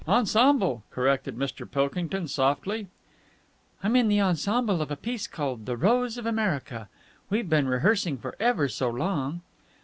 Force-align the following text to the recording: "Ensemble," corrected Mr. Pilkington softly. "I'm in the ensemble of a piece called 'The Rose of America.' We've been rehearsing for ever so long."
"Ensemble," 0.07 0.81
corrected 0.89 1.37
Mr. 1.37 1.69
Pilkington 1.69 2.27
softly. 2.27 2.87
"I'm 3.83 3.95
in 3.95 4.07
the 4.07 4.19
ensemble 4.19 4.81
of 4.81 4.89
a 4.89 4.95
piece 4.95 5.27
called 5.27 5.67
'The 5.67 5.77
Rose 5.77 6.17
of 6.17 6.25
America.' 6.25 6.89
We've 7.29 7.47
been 7.47 7.67
rehearsing 7.67 8.17
for 8.17 8.35
ever 8.39 8.67
so 8.67 8.89
long." 8.89 9.41